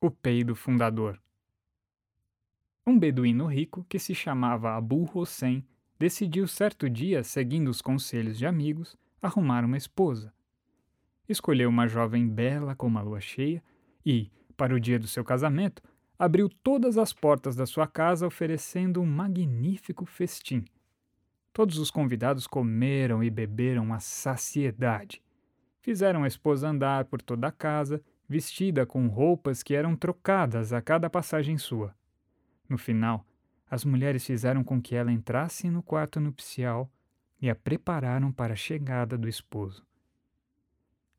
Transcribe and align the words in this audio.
O 0.00 0.12
peido 0.12 0.54
fundador. 0.54 1.20
Um 2.86 2.96
beduíno 2.96 3.46
rico 3.46 3.84
que 3.88 3.98
se 3.98 4.14
chamava 4.14 4.76
Abu 4.76 5.10
Hossein 5.12 5.66
decidiu 5.98 6.46
certo 6.46 6.88
dia, 6.88 7.24
seguindo 7.24 7.66
os 7.66 7.82
conselhos 7.82 8.38
de 8.38 8.46
amigos, 8.46 8.96
arrumar 9.20 9.64
uma 9.64 9.76
esposa. 9.76 10.32
Escolheu 11.28 11.68
uma 11.68 11.88
jovem 11.88 12.28
bela 12.28 12.76
como 12.76 12.96
a 12.96 13.02
lua 13.02 13.20
cheia 13.20 13.60
e, 14.06 14.30
para 14.56 14.72
o 14.72 14.78
dia 14.78 15.00
do 15.00 15.08
seu 15.08 15.24
casamento, 15.24 15.82
abriu 16.16 16.48
todas 16.48 16.96
as 16.96 17.12
portas 17.12 17.56
da 17.56 17.66
sua 17.66 17.88
casa 17.88 18.24
oferecendo 18.24 19.00
um 19.00 19.06
magnífico 19.06 20.06
festim. 20.06 20.64
Todos 21.52 21.76
os 21.76 21.90
convidados 21.90 22.46
comeram 22.46 23.20
e 23.20 23.30
beberam 23.30 23.92
à 23.92 23.98
saciedade. 23.98 25.20
Fizeram 25.80 26.22
a 26.22 26.28
esposa 26.28 26.68
andar 26.68 27.06
por 27.06 27.20
toda 27.20 27.48
a 27.48 27.52
casa, 27.52 28.00
vestida 28.28 28.84
com 28.84 29.06
roupas 29.06 29.62
que 29.62 29.74
eram 29.74 29.96
trocadas 29.96 30.72
a 30.72 30.82
cada 30.82 31.08
passagem 31.08 31.56
sua. 31.56 31.94
No 32.68 32.76
final, 32.76 33.24
as 33.70 33.84
mulheres 33.84 34.24
fizeram 34.24 34.62
com 34.62 34.80
que 34.80 34.94
ela 34.94 35.12
entrasse 35.12 35.70
no 35.70 35.82
quarto 35.82 36.20
nupcial 36.20 36.90
e 37.40 37.48
a 37.48 37.54
prepararam 37.54 38.30
para 38.30 38.52
a 38.52 38.56
chegada 38.56 39.16
do 39.16 39.28
esposo. 39.28 39.86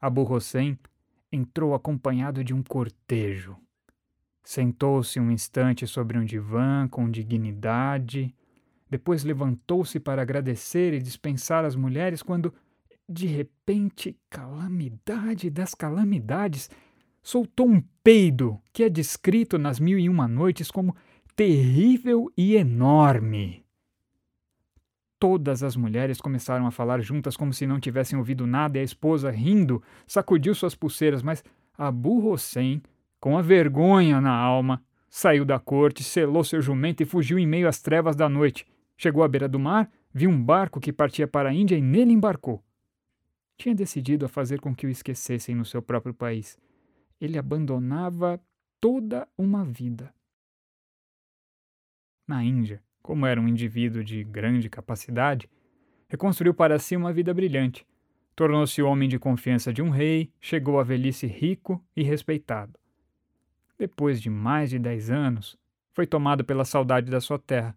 Abu 0.00 0.22
Hossein 0.30 0.78
entrou 1.30 1.74
acompanhado 1.74 2.44
de 2.44 2.54
um 2.54 2.62
cortejo. 2.62 3.56
Sentou-se 4.42 5.18
um 5.18 5.30
instante 5.30 5.86
sobre 5.86 6.18
um 6.18 6.24
divã 6.24 6.86
com 6.88 7.10
dignidade, 7.10 8.34
depois 8.88 9.24
levantou-se 9.24 9.98
para 9.98 10.22
agradecer 10.22 10.92
e 10.92 11.00
dispensar 11.00 11.64
as 11.64 11.74
mulheres 11.74 12.22
quando, 12.22 12.54
de 13.08 13.26
repente, 13.26 14.16
calamidade 14.30 15.50
das 15.50 15.74
calamidades, 15.74 16.70
soltou 17.24 17.66
um 17.66 17.82
peido 18.04 18.60
que 18.70 18.84
é 18.84 18.90
descrito 18.90 19.58
nas 19.58 19.80
Mil 19.80 19.98
e 19.98 20.10
Uma 20.10 20.28
Noites 20.28 20.70
como 20.70 20.94
terrível 21.34 22.30
e 22.36 22.54
enorme. 22.54 23.64
Todas 25.18 25.62
as 25.62 25.74
mulheres 25.74 26.20
começaram 26.20 26.66
a 26.66 26.70
falar 26.70 27.00
juntas 27.00 27.34
como 27.34 27.54
se 27.54 27.66
não 27.66 27.80
tivessem 27.80 28.18
ouvido 28.18 28.46
nada 28.46 28.76
e 28.76 28.82
a 28.82 28.84
esposa, 28.84 29.30
rindo, 29.30 29.82
sacudiu 30.06 30.54
suas 30.54 30.74
pulseiras, 30.74 31.22
mas 31.22 31.42
Abu 31.78 32.28
Hossein, 32.28 32.82
com 33.18 33.38
a 33.38 33.42
vergonha 33.42 34.20
na 34.20 34.34
alma, 34.36 34.84
saiu 35.08 35.46
da 35.46 35.58
corte, 35.58 36.04
selou 36.04 36.44
seu 36.44 36.60
jumento 36.60 37.02
e 37.02 37.06
fugiu 37.06 37.38
em 37.38 37.46
meio 37.46 37.66
às 37.66 37.80
trevas 37.80 38.14
da 38.14 38.28
noite. 38.28 38.66
Chegou 38.98 39.24
à 39.24 39.28
beira 39.28 39.48
do 39.48 39.58
mar, 39.58 39.90
viu 40.12 40.28
um 40.28 40.44
barco 40.44 40.78
que 40.78 40.92
partia 40.92 41.26
para 41.26 41.48
a 41.48 41.54
Índia 41.54 41.76
e 41.76 41.80
nele 41.80 42.12
embarcou. 42.12 42.62
Tinha 43.56 43.74
decidido 43.74 44.26
a 44.26 44.28
fazer 44.28 44.60
com 44.60 44.74
que 44.74 44.86
o 44.86 44.90
esquecessem 44.90 45.54
no 45.54 45.64
seu 45.64 45.80
próprio 45.80 46.12
país 46.12 46.58
ele 47.20 47.38
abandonava 47.38 48.40
toda 48.80 49.28
uma 49.36 49.64
vida. 49.64 50.14
Na 52.26 52.42
Índia, 52.42 52.82
como 53.02 53.26
era 53.26 53.40
um 53.40 53.48
indivíduo 53.48 54.02
de 54.02 54.24
grande 54.24 54.70
capacidade, 54.70 55.48
reconstruiu 56.08 56.54
para 56.54 56.78
si 56.78 56.96
uma 56.96 57.12
vida 57.12 57.34
brilhante. 57.34 57.86
Tornou-se 58.34 58.82
homem 58.82 59.08
de 59.08 59.18
confiança 59.18 59.72
de 59.72 59.82
um 59.82 59.90
rei, 59.90 60.32
chegou 60.40 60.80
à 60.80 60.82
velhice 60.82 61.26
rico 61.26 61.84
e 61.94 62.02
respeitado. 62.02 62.78
Depois 63.78 64.20
de 64.20 64.30
mais 64.30 64.70
de 64.70 64.78
dez 64.78 65.10
anos, 65.10 65.58
foi 65.92 66.06
tomado 66.06 66.44
pela 66.44 66.64
saudade 66.64 67.10
da 67.10 67.20
sua 67.20 67.38
terra. 67.38 67.76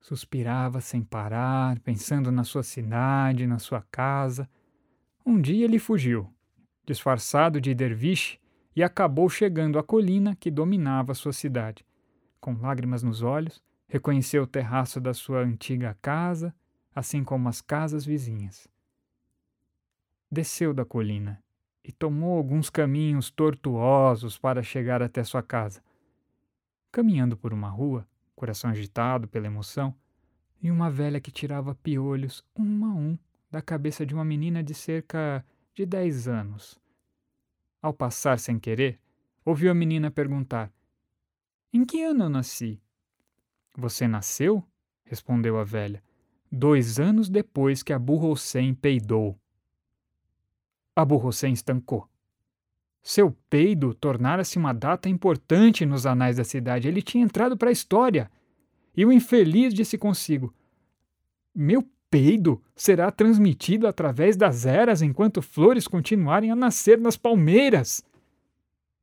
Suspirava 0.00 0.80
sem 0.80 1.02
parar, 1.02 1.78
pensando 1.80 2.32
na 2.32 2.42
sua 2.42 2.62
cidade, 2.62 3.46
na 3.46 3.58
sua 3.58 3.82
casa. 3.90 4.48
Um 5.24 5.40
dia 5.40 5.64
ele 5.64 5.78
fugiu, 5.78 6.32
disfarçado 6.90 7.60
de 7.60 7.72
derviche, 7.72 8.38
e 8.74 8.82
acabou 8.82 9.28
chegando 9.28 9.78
à 9.78 9.82
colina 9.82 10.34
que 10.34 10.50
dominava 10.50 11.14
sua 11.14 11.32
cidade. 11.32 11.86
Com 12.40 12.54
lágrimas 12.54 13.02
nos 13.02 13.22
olhos, 13.22 13.62
reconheceu 13.86 14.42
o 14.42 14.46
terraço 14.46 15.00
da 15.00 15.14
sua 15.14 15.40
antiga 15.40 15.96
casa, 16.02 16.52
assim 16.92 17.22
como 17.22 17.48
as 17.48 17.60
casas 17.60 18.04
vizinhas. 18.04 18.66
Desceu 20.30 20.74
da 20.74 20.84
colina 20.84 21.40
e 21.84 21.92
tomou 21.92 22.36
alguns 22.36 22.68
caminhos 22.68 23.30
tortuosos 23.30 24.36
para 24.36 24.62
chegar 24.62 25.00
até 25.00 25.22
sua 25.22 25.42
casa. 25.42 25.80
Caminhando 26.90 27.36
por 27.36 27.52
uma 27.52 27.68
rua, 27.68 28.06
coração 28.34 28.70
agitado 28.70 29.28
pela 29.28 29.46
emoção, 29.46 29.94
e 30.60 30.70
uma 30.70 30.90
velha 30.90 31.20
que 31.20 31.30
tirava 31.30 31.74
piolhos 31.74 32.44
um 32.56 32.84
a 32.84 32.88
um 32.88 33.18
da 33.48 33.62
cabeça 33.62 34.04
de 34.04 34.12
uma 34.12 34.24
menina 34.24 34.62
de 34.62 34.74
cerca 34.74 35.44
de 35.74 35.86
dez 35.86 36.28
anos. 36.28 36.78
Ao 37.82 37.92
passar 37.94 38.38
sem 38.38 38.58
querer, 38.58 38.98
ouviu 39.44 39.70
a 39.70 39.74
menina 39.74 40.10
perguntar: 40.10 40.72
Em 41.72 41.84
que 41.84 42.02
ano 42.02 42.24
eu 42.24 42.28
nasci? 42.28 42.80
Você 43.76 44.06
nasceu? 44.06 44.62
respondeu 45.04 45.58
a 45.58 45.64
velha. 45.64 46.02
Dois 46.52 47.00
anos 47.00 47.28
depois 47.28 47.82
que 47.82 47.92
Abu 47.92 48.16
Hussein 48.24 48.74
peidou. 48.74 49.38
Abu 50.94 51.16
Hussein 51.16 51.52
estancou. 51.52 52.08
Seu 53.02 53.32
peido 53.48 53.94
tornara-se 53.94 54.58
uma 54.58 54.72
data 54.74 55.08
importante 55.08 55.86
nos 55.86 56.04
anais 56.04 56.36
da 56.36 56.44
cidade. 56.44 56.86
Ele 56.86 57.00
tinha 57.00 57.24
entrado 57.24 57.56
para 57.56 57.70
a 57.70 57.72
história. 57.72 58.30
E 58.94 59.06
o 59.06 59.12
infeliz 59.12 59.72
disse 59.72 59.96
consigo: 59.96 60.54
Meu 61.54 61.88
peido 62.10 62.60
será 62.74 63.10
transmitido 63.10 63.86
através 63.86 64.36
das 64.36 64.66
eras 64.66 65.00
enquanto 65.00 65.40
flores 65.40 65.86
continuarem 65.86 66.50
a 66.50 66.56
nascer 66.56 66.98
nas 66.98 67.16
palmeiras. 67.16 68.02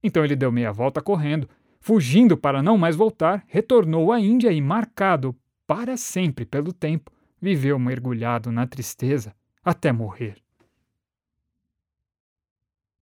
Então 0.03 0.23
ele 0.23 0.35
deu 0.35 0.51
meia 0.51 0.71
volta 0.71 1.01
correndo, 1.01 1.49
fugindo 1.79 2.37
para 2.37 2.61
não 2.61 2.77
mais 2.77 2.95
voltar, 2.95 3.43
retornou 3.47 4.11
à 4.11 4.19
Índia 4.19 4.51
e, 4.51 4.61
marcado 4.61 5.35
para 5.65 5.95
sempre 5.95 6.45
pelo 6.45 6.73
tempo, 6.73 7.11
viveu 7.41 7.79
mergulhado 7.79 8.51
na 8.51 8.67
tristeza 8.67 9.33
até 9.63 9.91
morrer. 9.91 10.46